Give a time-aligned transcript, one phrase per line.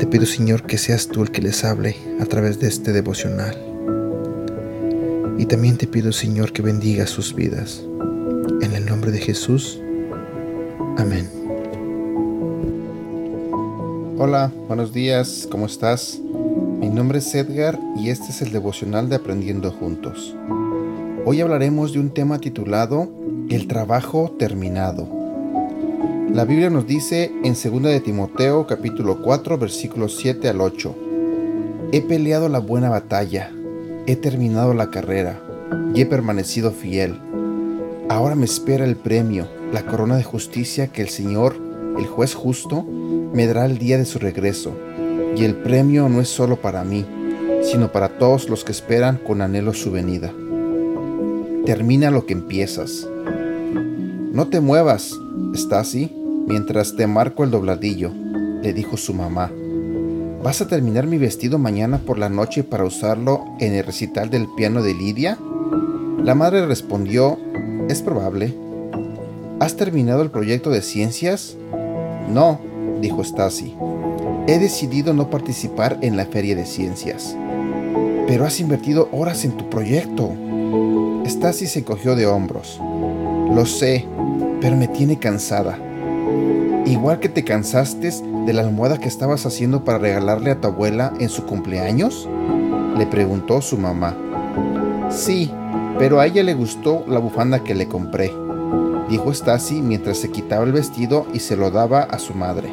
[0.00, 3.54] Te pido, Señor, que seas tú el que les hable a través de este devocional.
[5.36, 7.84] Y también te pido, Señor, que bendiga sus vidas.
[8.62, 9.78] En el nombre de Jesús.
[10.96, 11.28] Amén.
[14.16, 16.18] Hola, buenos días, ¿cómo estás?
[16.78, 20.34] Mi nombre es Edgar y este es el devocional de Aprendiendo Juntos.
[21.26, 23.10] Hoy hablaremos de un tema titulado
[23.50, 25.19] El trabajo terminado.
[26.32, 30.94] La Biblia nos dice en 2 de Timoteo capítulo 4 versículos 7 al 8,
[31.90, 33.50] He peleado la buena batalla,
[34.06, 35.40] he terminado la carrera
[35.92, 37.18] y he permanecido fiel.
[38.08, 41.56] Ahora me espera el premio, la corona de justicia que el Señor,
[41.98, 44.72] el juez justo, me dará el día de su regreso,
[45.36, 47.04] y el premio no es solo para mí,
[47.64, 50.32] sino para todos los que esperan con anhelo su venida.
[51.66, 53.08] Termina lo que empiezas.
[54.32, 55.12] No te muevas,
[55.54, 56.19] Stasi,
[56.50, 58.10] mientras te marco el dobladillo,
[58.60, 59.52] le dijo su mamá.
[60.42, 64.48] ¿Vas a terminar mi vestido mañana por la noche para usarlo en el recital del
[64.56, 65.38] piano de Lidia?
[66.18, 67.38] La madre respondió,
[67.88, 68.52] es probable.
[69.60, 71.56] ¿Has terminado el proyecto de ciencias?
[72.28, 72.60] No,
[73.00, 73.76] dijo Stasi.
[74.48, 77.36] He decidido no participar en la feria de ciencias.
[78.26, 80.32] Pero has invertido horas en tu proyecto.
[81.26, 82.80] Stasi se cogió de hombros.
[83.54, 84.04] Lo sé,
[84.60, 85.78] pero me tiene cansada.
[86.86, 88.10] Igual que te cansaste
[88.46, 92.28] de la almohada que estabas haciendo para regalarle a tu abuela en su cumpleaños?
[92.96, 94.16] Le preguntó su mamá.
[95.10, 95.50] Sí,
[95.98, 98.32] pero a ella le gustó la bufanda que le compré
[99.10, 102.70] dijo Stasi mientras se quitaba el vestido y se lo daba a su madre.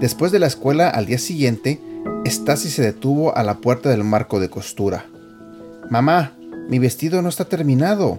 [0.00, 1.80] Después de la escuela al día siguiente,
[2.26, 5.06] Stasi se detuvo a la puerta del marco de costura.
[5.88, 6.32] Mamá,
[6.68, 8.18] mi vestido no está terminado.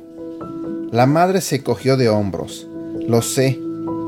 [0.92, 2.68] La madre se cogió de hombros.
[3.08, 3.60] Lo sé,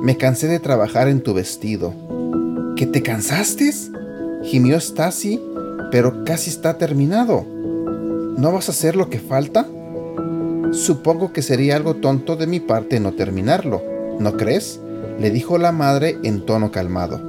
[0.05, 1.91] me cansé de trabajar en tu vestido.
[2.75, 3.73] ¿Que te cansaste?
[4.43, 5.41] gimió Stasi,
[5.91, 7.43] pero casi está terminado.
[8.37, 9.65] ¿No vas a hacer lo que falta?
[10.73, 13.81] Supongo que sería algo tonto de mi parte no terminarlo,
[14.19, 14.79] ¿no crees?
[15.19, 17.19] le dijo la madre en tono calmado.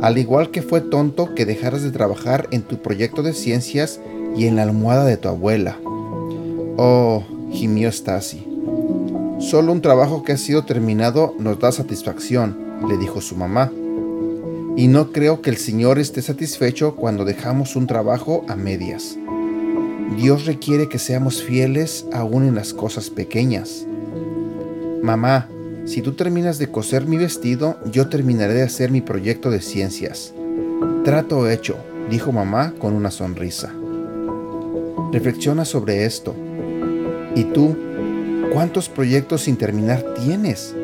[0.00, 4.00] Al igual que fue tonto que dejaras de trabajar en tu proyecto de ciencias
[4.34, 5.76] y en la almohada de tu abuela.
[6.78, 8.51] Oh, gimió Stasi.
[9.42, 12.56] Solo un trabajo que ha sido terminado nos da satisfacción,
[12.88, 13.72] le dijo su mamá.
[14.76, 19.18] Y no creo que el Señor esté satisfecho cuando dejamos un trabajo a medias.
[20.16, 23.84] Dios requiere que seamos fieles aún en las cosas pequeñas.
[25.02, 25.48] Mamá,
[25.86, 30.32] si tú terminas de coser mi vestido, yo terminaré de hacer mi proyecto de ciencias.
[31.04, 31.76] Trato hecho,
[32.08, 33.74] dijo mamá con una sonrisa.
[35.10, 36.32] Reflexiona sobre esto.
[37.34, 37.76] ¿Y tú,
[38.52, 40.74] cuántos proyectos sin terminar tienes?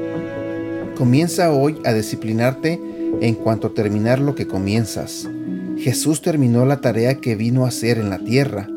[0.96, 2.80] Comienza hoy a disciplinarte
[3.20, 5.28] en cuanto a terminar lo que comienzas.
[5.78, 8.68] Jesús terminó la tarea que vino a hacer en la tierra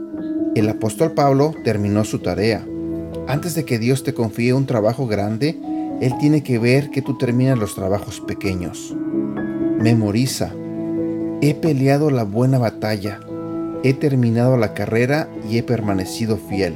[0.53, 2.66] el apóstol Pablo terminó su tarea.
[3.25, 5.57] Antes de que Dios te confíe un trabajo grande,
[6.01, 8.94] Él tiene que ver que tú terminas los trabajos pequeños.
[9.80, 10.51] Memoriza.
[11.41, 13.22] He peleado la buena batalla.
[13.84, 16.75] He terminado la carrera y he permanecido fiel.